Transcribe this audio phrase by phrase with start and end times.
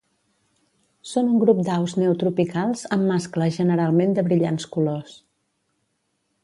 [1.09, 5.17] Són un grup d'aus neotropicals amb mascles generalment de brillants colors.